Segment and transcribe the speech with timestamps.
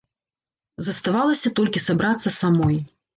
[0.87, 2.81] Заставалася толькі сабрацца самой.